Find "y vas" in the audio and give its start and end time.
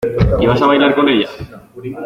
0.39-0.59